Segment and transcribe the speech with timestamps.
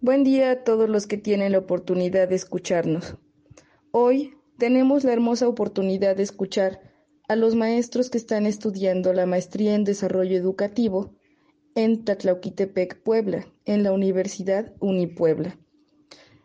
[0.00, 3.16] Buen día a todos los que tienen la oportunidad de escucharnos.
[3.90, 6.80] Hoy tenemos la hermosa oportunidad de escuchar
[7.26, 11.16] a los maestros que están estudiando la maestría en desarrollo educativo
[11.74, 15.58] en Tatlauquitepec, Puebla, en la Universidad Unipuebla.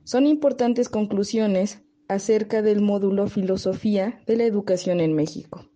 [0.03, 5.69] Son importantes conclusiones acerca del módulo Filosofía de la Educación en México.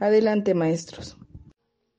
[0.00, 1.16] Adelante, maestros.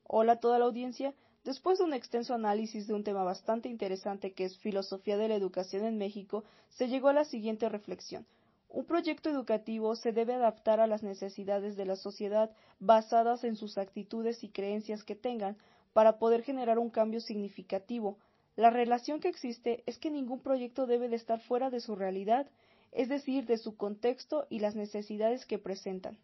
[0.02, 1.14] Hola a toda la audiencia.
[1.44, 5.34] Después de un extenso análisis de un tema bastante interesante que es filosofía de la
[5.34, 8.26] educación en México, se llegó a la siguiente reflexión.
[8.68, 13.76] Un proyecto educativo se debe adaptar a las necesidades de la sociedad basadas en sus
[13.76, 15.56] actitudes y creencias que tengan
[15.92, 18.18] para poder generar un cambio significativo.
[18.54, 22.46] La relación que existe es que ningún proyecto debe de estar fuera de su realidad,
[22.92, 26.18] es decir, de su contexto y las necesidades que presentan.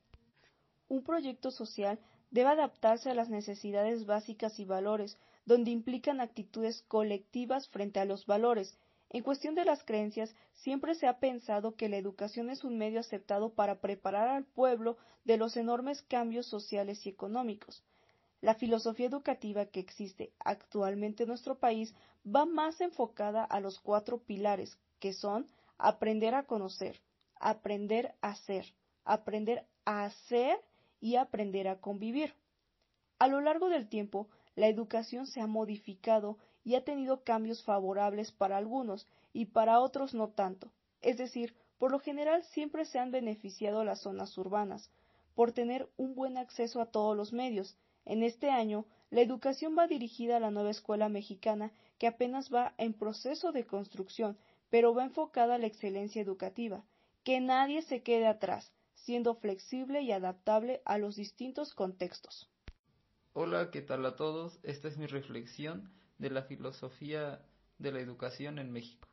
[0.88, 1.98] Un proyecto social
[2.30, 8.26] debe adaptarse a las necesidades básicas y valores, donde implican actitudes colectivas frente a los
[8.26, 8.76] valores.
[9.10, 13.00] En cuestión de las creencias, siempre se ha pensado que la educación es un medio
[13.00, 17.82] aceptado para preparar al pueblo de los enormes cambios sociales y económicos.
[18.40, 24.18] La filosofía educativa que existe actualmente en nuestro país va más enfocada a los cuatro
[24.18, 25.46] pilares, que son
[25.78, 27.00] aprender a conocer,
[27.40, 28.66] aprender a ser,
[29.04, 30.60] aprender a hacer
[31.00, 32.34] y aprender a convivir.
[33.18, 38.32] A lo largo del tiempo, la educación se ha modificado y ha tenido cambios favorables
[38.32, 40.72] para algunos y para otros no tanto.
[41.00, 44.90] Es decir, por lo general siempre se han beneficiado las zonas urbanas,
[45.34, 47.76] por tener un buen acceso a todos los medios.
[48.04, 52.74] En este año, la educación va dirigida a la nueva escuela mexicana que apenas va
[52.78, 54.36] en proceso de construcción,
[54.70, 56.84] pero va enfocada a la excelencia educativa.
[57.24, 58.72] Que nadie se quede atrás,
[59.08, 62.50] siendo flexible y adaptable a los distintos contextos.
[63.32, 64.60] Hola, ¿qué tal a todos?
[64.62, 67.40] Esta es mi reflexión de la filosofía
[67.78, 69.08] de la educación en México.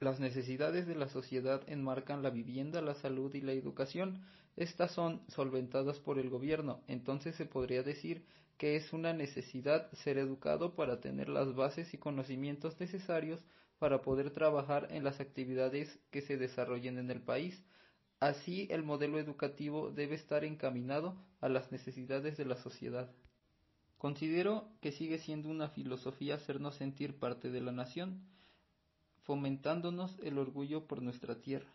[0.00, 4.26] Las necesidades de la sociedad enmarcan la vivienda, la salud y la educación.
[4.56, 8.26] Estas son solventadas por el gobierno, entonces se podría decir
[8.58, 13.38] que es una necesidad ser educado para tener las bases y conocimientos necesarios
[13.78, 17.62] para poder trabajar en las actividades que se desarrollen en el país.
[18.22, 23.10] Así, el modelo educativo debe estar encaminado a las necesidades de la sociedad.
[23.98, 28.22] Considero que sigue siendo una filosofía hacernos sentir parte de la nación,
[29.24, 31.74] fomentándonos el orgullo por nuestra tierra.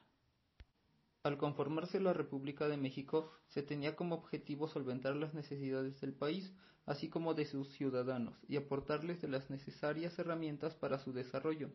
[1.21, 6.53] Al conformarse la República de México, se tenía como objetivo solventar las necesidades del país,
[6.85, 11.71] así como de sus ciudadanos, y aportarles de las necesarias herramientas para su desarrollo.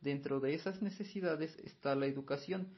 [0.00, 2.68] Dentro de esas necesidades está la educación,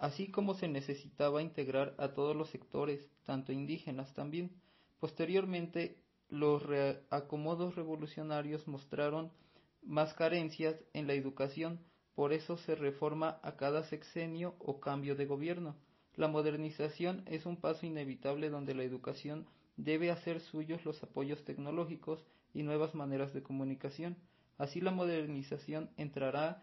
[0.00, 4.50] así como se necesitaba integrar a todos los sectores, tanto indígenas también.
[4.98, 6.62] Posteriormente, los
[7.10, 9.30] acomodos revolucionarios mostraron
[9.82, 11.80] más carencias en la educación,
[12.14, 15.76] por eso se reforma a cada sexenio o cambio de gobierno.
[16.16, 19.46] La modernización es un paso inevitable donde la educación
[19.76, 22.24] debe hacer suyos los apoyos tecnológicos
[22.54, 24.16] y nuevas maneras de comunicación.
[24.56, 26.62] Así la modernización entrará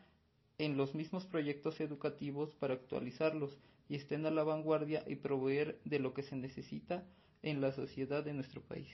[0.59, 3.59] en los mismos proyectos educativos para actualizarlos
[3.89, 7.05] y estén a la vanguardia y proveer de lo que se necesita
[7.43, 8.89] en la sociedad de nuestro país.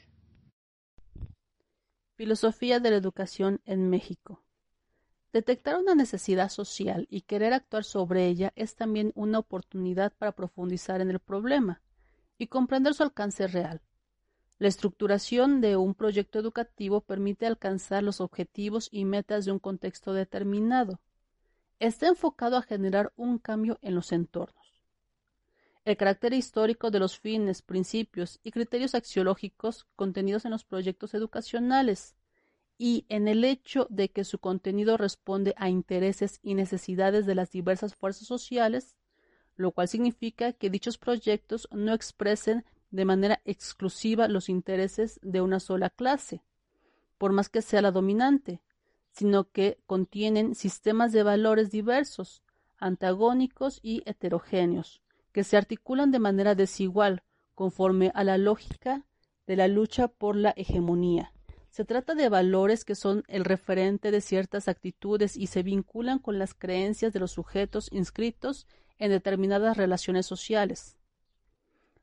[2.15, 4.43] Filosofía de la educación en México.
[5.31, 11.01] Detectar una necesidad social y querer actuar sobre ella es también una oportunidad para profundizar
[11.01, 11.81] en el problema
[12.37, 13.81] y comprender su alcance real.
[14.59, 20.13] La estructuración de un proyecto educativo permite alcanzar los objetivos y metas de un contexto
[20.13, 20.99] determinado
[21.79, 24.63] está enfocado a generar un cambio en los entornos.
[25.85, 32.15] El carácter histórico de los fines, principios y criterios axiológicos contenidos en los proyectos educacionales
[32.77, 37.51] y en el hecho de que su contenido responde a intereses y necesidades de las
[37.51, 38.95] diversas fuerzas sociales,
[39.55, 45.59] lo cual significa que dichos proyectos no expresen de manera exclusiva los intereses de una
[45.59, 46.43] sola clase,
[47.17, 48.61] por más que sea la dominante,
[49.13, 52.43] sino que contienen sistemas de valores diversos,
[52.77, 55.01] antagónicos y heterogéneos,
[55.31, 57.23] que se articulan de manera desigual
[57.55, 59.05] conforme a la lógica
[59.47, 61.31] de la lucha por la hegemonía.
[61.69, 66.39] Se trata de valores que son el referente de ciertas actitudes y se vinculan con
[66.39, 68.67] las creencias de los sujetos inscritos
[68.97, 70.97] en determinadas relaciones sociales.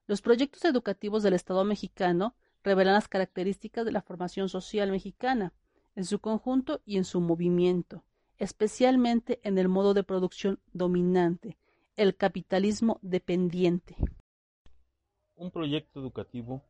[0.06, 5.52] Los proyectos educativos del Estado mexicano revelan las características de la formación social mexicana,
[5.94, 8.04] en su conjunto y en su movimiento,
[8.38, 11.58] especialmente en el modo de producción dominante,
[11.96, 13.96] el capitalismo dependiente.
[15.36, 16.62] Un proyecto educativo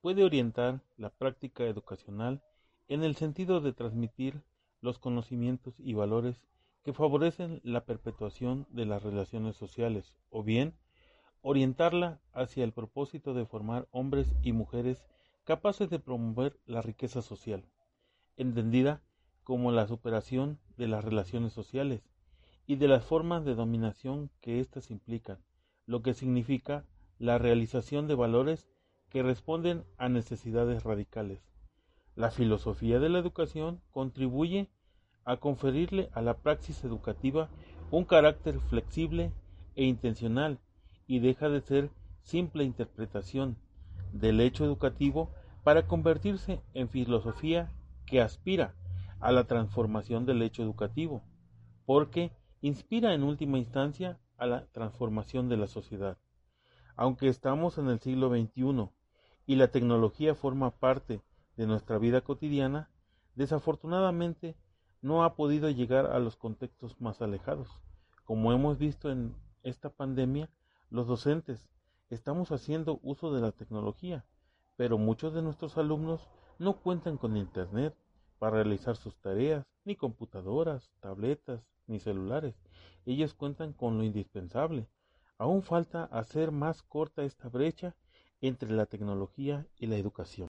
[0.00, 2.42] puede orientar la práctica educacional
[2.88, 4.42] en el sentido de transmitir
[4.80, 6.46] los conocimientos y valores
[6.84, 10.74] que favorecen la perpetuación de las relaciones sociales, o bien
[11.42, 15.04] orientarla hacia el propósito de formar hombres y mujeres
[15.44, 17.64] capaces de promover la riqueza social,
[18.36, 19.02] entendida
[19.44, 22.02] como la superación de las relaciones sociales
[22.66, 25.38] y de las formas de dominación que éstas implican,
[25.86, 26.84] lo que significa
[27.18, 28.68] la realización de valores
[29.08, 31.40] que responden a necesidades radicales.
[32.14, 34.68] La filosofía de la educación contribuye
[35.24, 37.48] a conferirle a la praxis educativa
[37.90, 39.32] un carácter flexible
[39.74, 40.58] e intencional
[41.06, 41.90] y deja de ser
[42.22, 43.56] simple interpretación
[44.12, 45.30] del hecho educativo
[45.62, 47.70] para convertirse en filosofía
[48.06, 48.74] que aspira
[49.20, 51.22] a la transformación del hecho educativo,
[51.84, 56.18] porque inspira en última instancia a la transformación de la sociedad.
[56.96, 58.90] Aunque estamos en el siglo XXI
[59.46, 61.22] y la tecnología forma parte
[61.56, 62.90] de nuestra vida cotidiana,
[63.34, 64.56] desafortunadamente
[65.02, 67.68] no ha podido llegar a los contextos más alejados.
[68.24, 70.50] Como hemos visto en esta pandemia,
[70.90, 71.68] los docentes
[72.10, 74.24] estamos haciendo uso de la tecnología,
[74.76, 77.94] pero muchos de nuestros alumnos no cuentan con Internet
[78.38, 82.54] para realizar sus tareas, ni computadoras, tabletas, ni celulares.
[83.04, 84.88] Ellos cuentan con lo indispensable.
[85.38, 87.94] Aún falta hacer más corta esta brecha
[88.40, 90.48] entre la tecnología y la educación.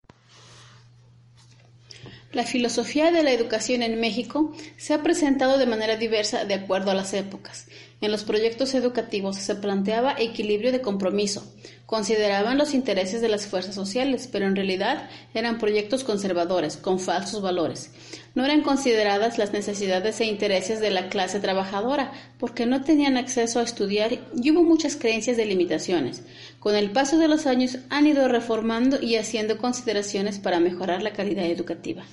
[2.33, 6.91] La filosofía de la educación en México se ha presentado de manera diversa de acuerdo
[6.91, 7.69] a las épocas.
[8.01, 11.45] En los proyectos educativos se planteaba equilibrio de compromiso,
[11.93, 17.43] consideraban los intereses de las fuerzas sociales, pero en realidad eran proyectos conservadores, con falsos
[17.43, 17.91] valores.
[18.35, 23.61] No eran consideradas las necesidades e intereses de la clase trabajadora, porque no tenían acceso
[23.61, 26.23] a estudiar y hubo muchas creencias de limitaciones.
[26.61, 31.13] Con el paso de los años han ido reformando y haciendo consideraciones para mejorar la
[31.13, 32.05] calidad educativa.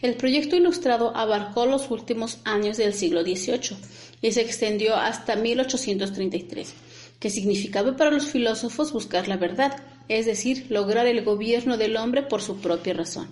[0.00, 3.76] El proyecto ilustrado abarcó los últimos años del siglo XVIII
[4.20, 6.74] y se extendió hasta 1833,
[7.22, 9.76] que significaba para los filósofos buscar la verdad,
[10.08, 13.28] es decir, lograr el gobierno del hombre por su propia razón.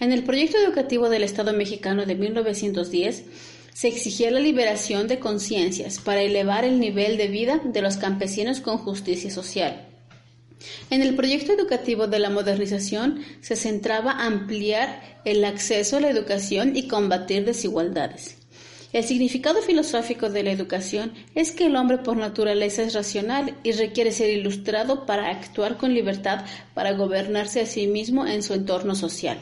[0.00, 3.24] En el proyecto educativo del Estado mexicano de 1910,
[3.74, 8.60] se exigía la liberación de conciencias para elevar el nivel de vida de los campesinos
[8.60, 9.86] con justicia social.
[10.88, 16.74] En el proyecto educativo de la modernización se centraba ampliar el acceso a la educación
[16.74, 18.37] y combatir desigualdades.
[18.90, 23.72] El significado filosófico de la educación es que el hombre por naturaleza es racional y
[23.72, 28.94] requiere ser ilustrado para actuar con libertad para gobernarse a sí mismo en su entorno
[28.94, 29.38] social.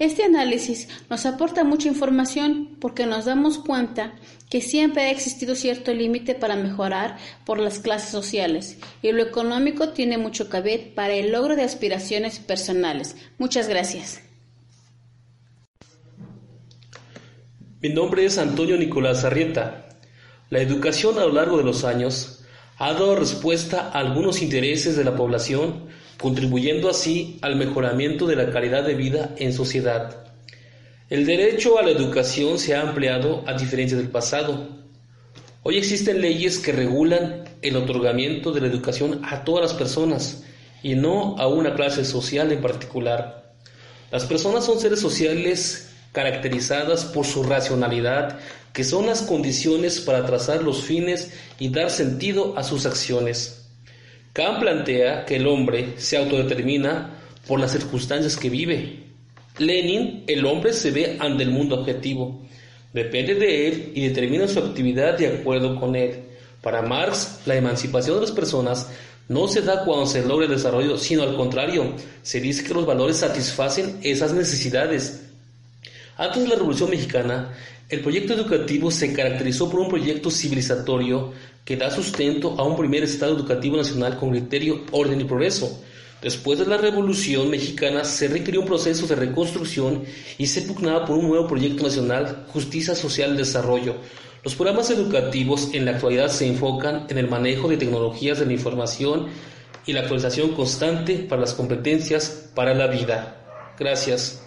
[0.00, 4.14] Este análisis nos aporta mucha información porque nos damos cuenta
[4.50, 9.90] que siempre ha existido cierto límite para mejorar por las clases sociales y lo económico
[9.90, 13.14] tiene mucho que para el logro de aspiraciones personales.
[13.38, 14.20] Muchas gracias.
[17.84, 19.84] Mi nombre es Antonio Nicolás Arrieta.
[20.48, 22.40] La educación a lo largo de los años
[22.78, 25.88] ha dado respuesta a algunos intereses de la población
[26.18, 30.24] contribuyendo así al mejoramiento de la calidad de vida en sociedad.
[31.10, 34.66] El derecho a la educación se ha ampliado a diferencia del pasado.
[35.62, 40.42] Hoy existen leyes que regulan el otorgamiento de la educación a todas las personas
[40.82, 43.52] y no a una clase social en particular.
[44.10, 48.38] Las personas son seres sociales caracterizadas por su racionalidad,
[48.72, 53.68] que son las condiciones para trazar los fines y dar sentido a sus acciones.
[54.32, 59.04] Kant plantea que el hombre se autodetermina por las circunstancias que vive.
[59.58, 62.46] Lenin, el hombre se ve ante el mundo objetivo,
[62.92, 66.22] depende de él y determina su actividad de acuerdo con él.
[66.62, 68.88] Para Marx, la emancipación de las personas
[69.28, 72.86] no se da cuando se logra el desarrollo, sino al contrario, se dice que los
[72.86, 75.24] valores satisfacen esas necesidades.
[76.16, 77.52] Antes de la Revolución Mexicana,
[77.88, 81.32] el proyecto educativo se caracterizó por un proyecto civilizatorio
[81.64, 85.82] que da sustento a un primer Estado educativo nacional con criterio, orden y progreso.
[86.22, 90.04] Después de la Revolución Mexicana se requirió un proceso de reconstrucción
[90.38, 93.96] y se pugnaba por un nuevo proyecto nacional, Justicia Social y Desarrollo.
[94.44, 98.52] Los programas educativos en la actualidad se enfocan en el manejo de tecnologías de la
[98.52, 99.26] información
[99.84, 103.74] y la actualización constante para las competencias para la vida.
[103.78, 104.43] Gracias.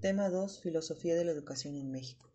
[0.00, 0.60] Tema 2.
[0.60, 2.30] Filosofía de la educación en México.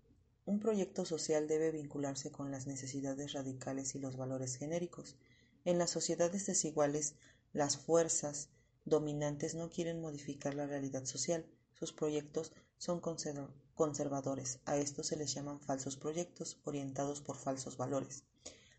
[0.48, 5.16] Un proyecto social debe vincularse con las necesidades radicales y los valores genéricos.
[5.64, 7.14] En las sociedades desiguales,
[7.54, 8.50] las fuerzas
[8.84, 11.46] dominantes no quieren modificar la realidad social.
[11.74, 14.60] Sus proyectos son conservadores.
[14.66, 18.24] A estos se les llaman falsos proyectos, orientados por falsos valores.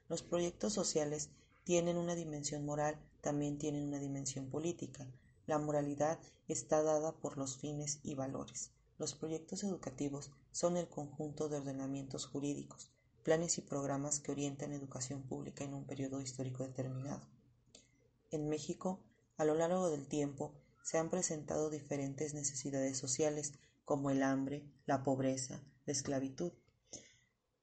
[0.09, 1.31] Los proyectos sociales
[1.62, 5.07] tienen una dimensión moral, también tienen una dimensión política.
[5.47, 8.71] La moralidad está dada por los fines y valores.
[8.99, 12.93] Los proyectos educativos son el conjunto de ordenamientos jurídicos,
[13.25, 17.27] planes y programas que orientan educación pública en un periodo histórico determinado.
[18.31, 19.01] En México,
[19.37, 23.53] a lo largo del tiempo, se han presentado diferentes necesidades sociales
[23.85, 26.53] como el hambre, la pobreza, la esclavitud.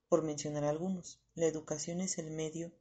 [0.10, 2.74] Por mencionar algunos, la educación es el medio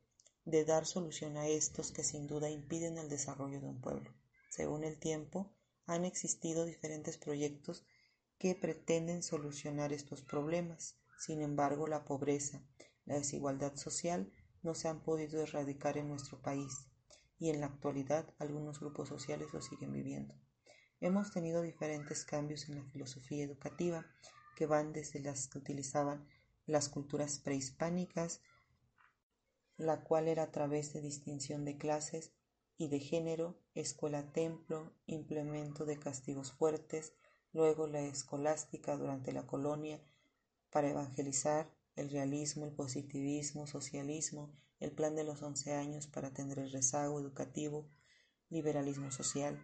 [0.45, 4.18] de dar solución a estos que sin duda impiden el desarrollo de un pueblo.
[4.49, 5.53] Según el tiempo,
[5.87, 7.85] han existido diferentes proyectos
[8.39, 10.97] que pretenden solucionar estos problemas.
[11.19, 12.63] Sin embargo, la pobreza,
[13.05, 16.89] la desigualdad social no se han podido erradicar en nuestro país
[17.39, 20.35] y en la actualidad algunos grupos sociales lo siguen viviendo.
[21.01, 24.05] Hemos tenido diferentes cambios en la filosofía educativa
[24.57, 26.29] que van desde las que utilizaban
[26.67, 28.43] las culturas prehispánicas,
[29.77, 32.33] la cual era a través de distinción de clases
[32.79, 37.13] y de género, escuela-templo, implemento de castigos fuertes,
[37.53, 40.01] luego la escolástica durante la colonia
[40.71, 46.61] para evangelizar, el realismo, el positivismo, socialismo, el plan de los once años para atender
[46.61, 47.91] el rezago educativo,
[48.49, 49.59] liberalismo social.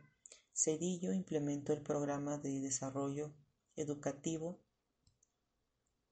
[0.53, 3.33] Cedillo implementó el programa de desarrollo
[3.77, 4.59] educativo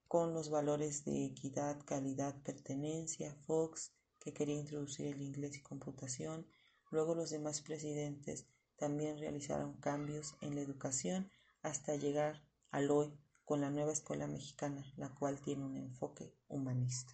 [0.06, 6.46] con los valores de equidad, calidad, pertenencia, Fox, que quería introducir el inglés y computación.
[6.92, 8.46] Luego los demás presidentes
[8.76, 11.30] también realizaron cambios en la educación
[11.62, 13.10] hasta llegar al hoy
[13.46, 17.12] con la nueva escuela mexicana, la cual tiene un enfoque humanista.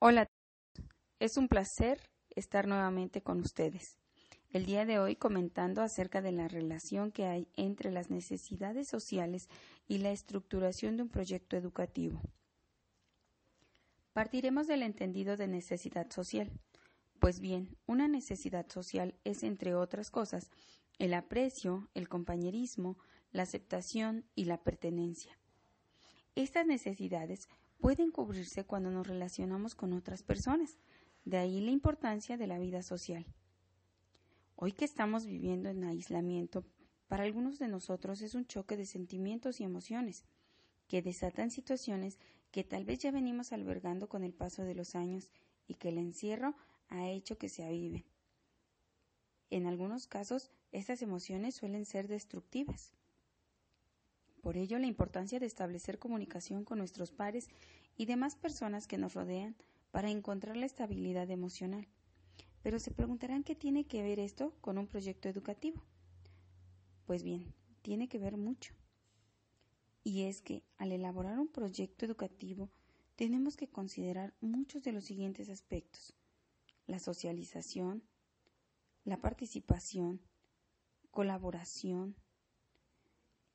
[0.00, 0.28] Hola,
[1.20, 2.00] es un placer
[2.30, 3.96] estar nuevamente con ustedes.
[4.50, 9.48] El día de hoy comentando acerca de la relación que hay entre las necesidades sociales
[9.86, 12.20] y la estructuración de un proyecto educativo.
[14.12, 16.50] Partiremos del entendido de necesidad social.
[17.18, 20.50] Pues bien, una necesidad social es, entre otras cosas,
[20.98, 22.98] el aprecio, el compañerismo,
[23.32, 25.36] la aceptación y la pertenencia.
[26.34, 27.48] Estas necesidades
[27.80, 30.78] pueden cubrirse cuando nos relacionamos con otras personas,
[31.24, 33.26] de ahí la importancia de la vida social.
[34.56, 36.64] Hoy que estamos viviendo en aislamiento,
[37.08, 40.24] para algunos de nosotros es un choque de sentimientos y emociones
[40.88, 42.18] que desatan situaciones
[42.50, 45.30] que tal vez ya venimos albergando con el paso de los años
[45.66, 46.54] y que el encierro
[46.88, 48.04] ha hecho que se aviven.
[49.50, 52.92] En algunos casos, estas emociones suelen ser destructivas.
[54.40, 57.48] Por ello, la importancia de establecer comunicación con nuestros pares
[57.96, 59.56] y demás personas que nos rodean
[59.90, 61.86] para encontrar la estabilidad emocional.
[62.62, 65.82] Pero se preguntarán qué tiene que ver esto con un proyecto educativo.
[67.06, 68.74] Pues bien, tiene que ver mucho.
[70.02, 72.70] Y es que al elaborar un proyecto educativo
[73.16, 76.14] tenemos que considerar muchos de los siguientes aspectos.
[76.86, 78.02] La socialización,
[79.04, 80.20] la participación,
[81.10, 82.14] colaboración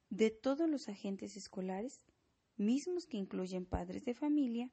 [0.09, 2.01] de todos los agentes escolares,
[2.57, 4.71] mismos que incluyen padres de familia,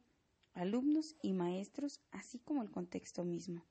[0.55, 3.63] alumnos y maestros, así como el contexto mismo.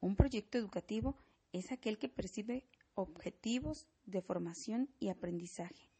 [0.00, 1.16] Un proyecto educativo
[1.52, 2.64] es aquel que percibe
[2.94, 5.90] objetivos de formación y aprendizaje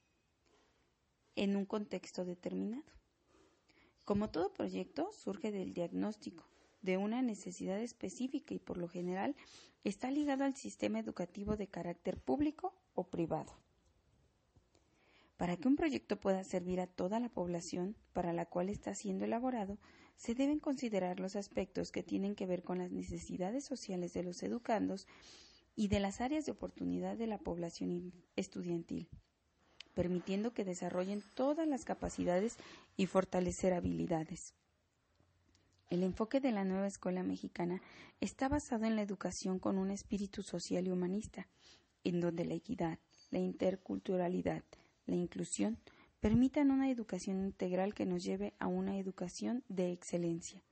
[1.34, 2.92] en un contexto determinado.
[4.04, 6.44] Como todo proyecto, surge del diagnóstico
[6.82, 9.36] de una necesidad específica y por lo general
[9.84, 13.52] está ligado al sistema educativo de carácter público o privado.
[15.36, 19.24] Para que un proyecto pueda servir a toda la población para la cual está siendo
[19.24, 19.78] elaborado,
[20.16, 24.42] se deben considerar los aspectos que tienen que ver con las necesidades sociales de los
[24.42, 25.06] educandos
[25.76, 29.08] y de las áreas de oportunidad de la población estudiantil,
[29.94, 32.58] permitiendo que desarrollen todas las capacidades
[32.98, 34.54] y fortalecer habilidades.
[35.90, 37.82] El enfoque de la nueva escuela mexicana
[38.20, 41.48] está basado en la educación con un espíritu social y humanista,
[42.04, 43.00] en donde la equidad,
[43.32, 44.62] la interculturalidad,
[45.06, 45.78] la inclusión
[46.20, 50.62] permitan una educación integral que nos lleve a una educación de excelencia.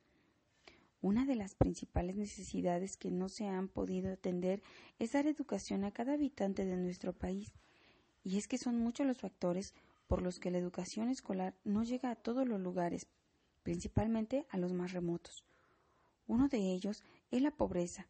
[1.01, 4.63] Una de las principales necesidades que no se han podido atender
[5.01, 7.53] es dar educación a cada habitante de nuestro país,
[8.23, 9.75] y es que son muchos los factores
[10.07, 13.09] por los que la educación escolar no llega a todos los lugares,
[13.69, 15.45] principalmente a los más remotos.
[16.27, 18.09] Uno de ellos es la pobreza,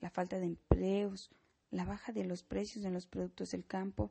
[0.00, 1.30] la falta de empleos,
[1.70, 4.10] la baja de los precios de los productos del campo,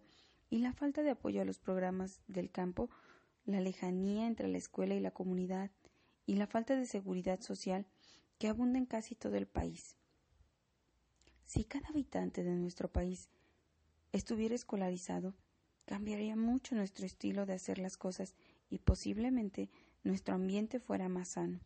[0.52, 2.92] y la falta de apoyo a los programas del campo,
[3.44, 5.72] la lejanía entre la escuela y la comunidad
[6.28, 7.88] y la falta de seguridad social
[8.38, 9.98] que abunda en casi todo el país.
[11.44, 13.30] Si cada habitante de nuestro país
[14.12, 15.34] estuviera escolarizado,
[15.86, 18.36] cambiaría mucho nuestro estilo de hacer las cosas
[18.70, 19.72] y posiblemente
[20.04, 21.60] nuestro ambiente fuera más sano,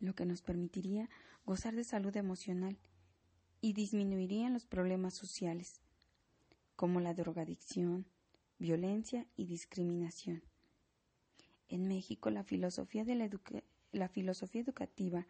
[0.00, 1.08] lo que nos permitiría
[1.44, 2.78] gozar de salud emocional
[3.60, 5.80] y disminuirían los problemas sociales.
[6.74, 8.06] como la drogadicción,
[8.58, 10.42] violencia y discriminación.
[11.68, 13.14] En México la filosofía, de
[13.92, 15.26] la, filosofía educativa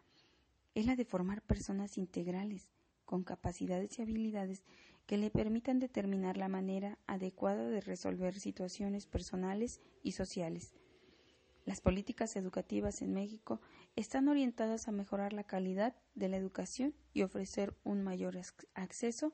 [0.73, 2.69] es la de formar personas integrales
[3.05, 4.63] con capacidades y habilidades
[5.05, 10.73] que le permitan determinar la manera adecuada de resolver situaciones personales y sociales.
[11.65, 13.61] Las políticas educativas en México
[13.95, 18.37] están orientadas a mejorar la calidad de la educación y ofrecer un mayor
[18.73, 19.33] acceso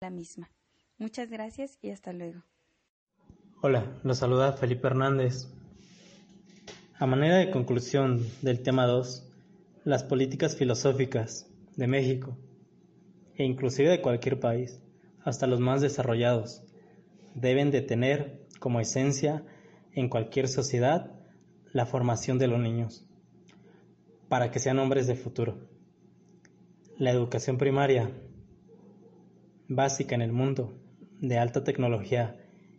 [0.00, 0.50] a la misma.
[0.96, 2.42] Muchas gracias y hasta luego.
[3.60, 5.48] Hola, los saluda Felipe Hernández.
[6.98, 9.30] A manera de conclusión del tema 2,
[9.84, 12.36] las políticas filosóficas de México
[13.36, 14.80] e inclusive de cualquier país,
[15.22, 16.62] hasta los más desarrollados,
[17.34, 19.44] deben de tener como esencia
[19.92, 21.12] en cualquier sociedad
[21.72, 23.06] la formación de los niños,
[24.28, 25.58] para que sean hombres de futuro.
[26.98, 28.10] La educación primaria,
[29.68, 30.72] básica en el mundo,
[31.20, 32.36] de alta tecnología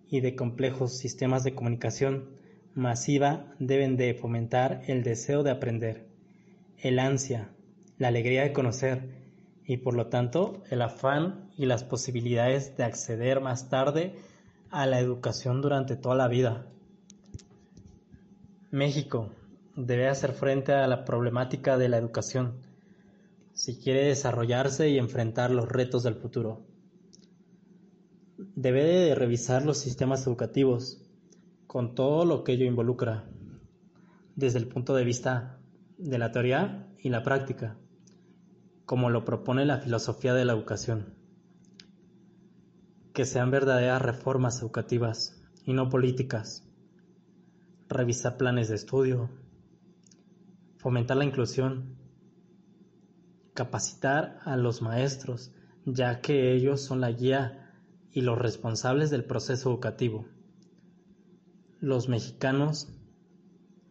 [0.10, 2.30] y de complejos sistemas de comunicación
[2.74, 6.08] masiva, deben de fomentar el deseo de aprender,
[6.78, 7.50] el ansia,
[7.98, 9.20] la alegría de conocer,
[9.66, 14.16] y por lo tanto el afán y las posibilidades de acceder más tarde
[14.72, 16.66] a la educación durante toda la vida.
[18.72, 19.30] México
[19.76, 22.54] debe hacer frente a la problemática de la educación
[23.54, 26.62] si quiere desarrollarse y enfrentar los retos del futuro.
[28.38, 31.02] Debe de revisar los sistemas educativos
[31.68, 33.26] con todo lo que ello involucra,
[34.36, 35.60] desde el punto de vista
[35.98, 37.78] de la teoría y la práctica
[38.90, 41.14] como lo propone la filosofía de la educación.
[43.14, 46.68] Que sean verdaderas reformas educativas y no políticas.
[47.90, 49.30] Revisar planes de estudio.
[50.78, 51.98] Fomentar la inclusión.
[53.54, 55.52] Capacitar a los maestros,
[55.86, 57.74] ya que ellos son la guía
[58.12, 60.26] y los responsables del proceso educativo.
[61.82, 62.88] Los mexicanos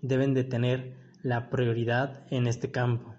[0.01, 3.19] deben de tener la prioridad en este campo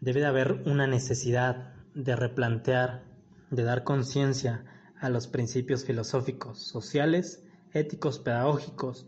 [0.00, 3.02] Debe de haber una necesidad de replantear,
[3.50, 4.64] de dar conciencia
[5.00, 9.06] a los principios filosóficos, sociales, éticos, pedagógicos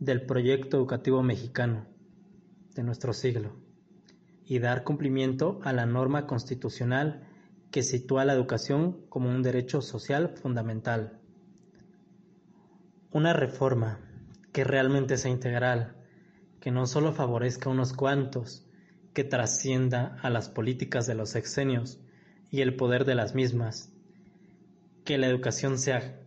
[0.00, 1.86] del proyecto educativo mexicano
[2.74, 3.52] de nuestro siglo
[4.46, 7.26] y dar cumplimiento a la norma constitucional
[7.70, 11.18] que sitúa la educación como un derecho social fundamental.
[13.10, 14.00] Una reforma
[14.52, 15.96] que realmente sea integral,
[16.60, 18.66] que no solo favorezca a unos cuantos,
[19.12, 22.00] que trascienda a las políticas de los sexenios
[22.50, 23.92] y el poder de las mismas,
[25.04, 26.20] que la educación sea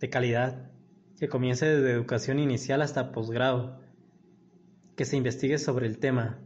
[0.00, 0.70] de calidad,
[1.18, 3.80] que comience desde educación inicial hasta posgrado,
[4.96, 6.38] que se investigue sobre el tema,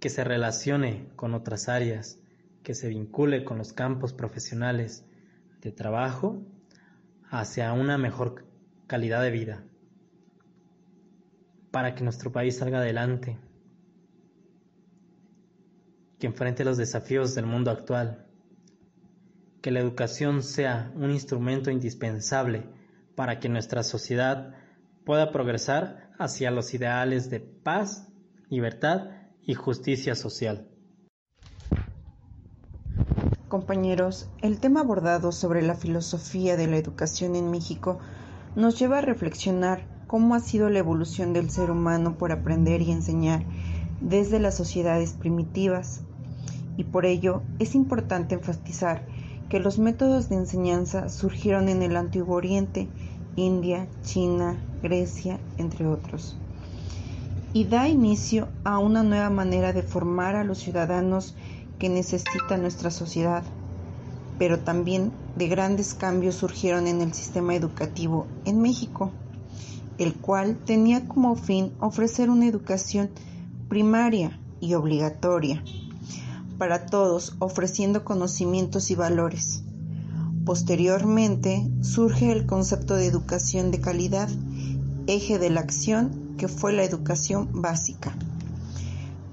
[0.00, 2.18] que se relacione con otras áreas,
[2.62, 5.04] que se vincule con los campos profesionales
[5.60, 6.42] de trabajo
[7.30, 8.46] hacia una mejor
[8.86, 9.64] calidad de vida,
[11.70, 13.38] para que nuestro país salga adelante
[16.18, 18.26] que enfrente los desafíos del mundo actual,
[19.60, 22.64] que la educación sea un instrumento indispensable
[23.14, 24.54] para que nuestra sociedad
[25.04, 28.08] pueda progresar hacia los ideales de paz,
[28.48, 29.10] libertad
[29.42, 30.68] y justicia social.
[33.48, 37.98] Compañeros, el tema abordado sobre la filosofía de la educación en México
[38.56, 42.90] nos lleva a reflexionar cómo ha sido la evolución del ser humano por aprender y
[42.90, 43.44] enseñar
[44.00, 46.02] desde las sociedades primitivas,
[46.76, 49.06] y por ello es importante enfatizar
[49.48, 52.88] que los métodos de enseñanza surgieron en el Antiguo Oriente,
[53.36, 56.36] India, China, Grecia, entre otros,
[57.52, 61.34] y da inicio a una nueva manera de formar a los ciudadanos
[61.78, 63.44] que necesita nuestra sociedad,
[64.38, 69.12] pero también de grandes cambios surgieron en el sistema educativo en México,
[69.98, 73.10] el cual tenía como fin ofrecer una educación
[73.68, 75.62] primaria y obligatoria
[76.58, 79.62] para todos, ofreciendo conocimientos y valores.
[80.44, 84.28] Posteriormente surge el concepto de educación de calidad,
[85.06, 88.14] eje de la acción que fue la educación básica.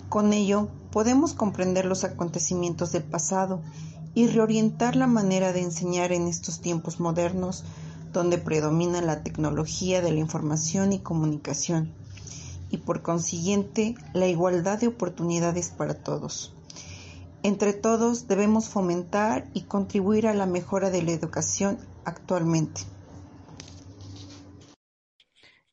[0.10, 3.62] Con ello podemos comprender los acontecimientos del pasado
[4.13, 7.63] y reorientar la manera de enseñar en estos tiempos modernos
[8.13, 11.93] donde predomina la tecnología de la información y comunicación
[12.69, 16.53] y por consiguiente la igualdad de oportunidades para todos.
[17.43, 22.82] Entre todos debemos fomentar y contribuir a la mejora de la educación actualmente.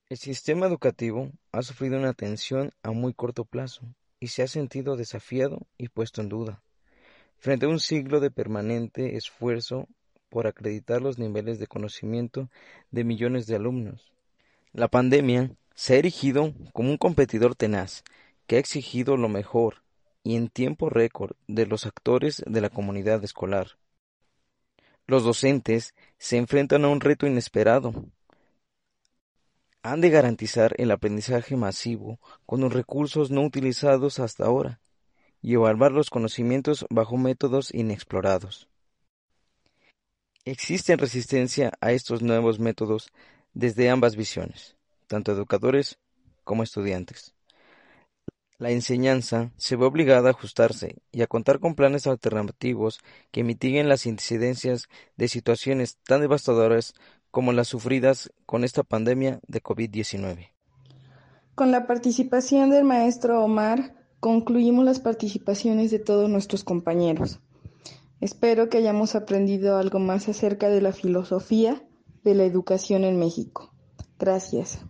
[0.08, 3.82] El sistema educativo ha sufrido una tensión a muy corto plazo
[4.18, 6.62] y se ha sentido desafiado y puesto en duda.
[7.36, 9.88] Frente a un siglo de permanente esfuerzo
[10.30, 12.48] por acreditar los niveles de conocimiento
[12.90, 14.10] de millones de alumnos.
[14.72, 18.04] La pandemia se ha erigido como un competidor tenaz
[18.46, 19.82] que ha exigido lo mejor
[20.28, 23.78] y en tiempo récord de los actores de la comunidad escolar.
[25.06, 27.94] Los docentes se enfrentan a un reto inesperado.
[29.82, 34.82] Han de garantizar el aprendizaje masivo con los recursos no utilizados hasta ahora
[35.40, 38.68] y evaluar los conocimientos bajo métodos inexplorados.
[40.44, 43.08] Existe resistencia a estos nuevos métodos
[43.54, 45.98] desde ambas visiones, tanto educadores
[46.44, 47.37] como estudiantes.
[48.58, 52.98] La enseñanza se ve obligada a ajustarse y a contar con planes alternativos
[53.30, 56.94] que mitiguen las incidencias de situaciones tan devastadoras
[57.30, 60.50] como las sufridas con esta pandemia de COVID-19.
[61.54, 67.40] Con la participación del maestro Omar, concluimos las participaciones de todos nuestros compañeros.
[68.20, 71.80] Espero que hayamos aprendido algo más acerca de la filosofía
[72.24, 73.72] de la educación en México.
[74.18, 74.80] Gracias.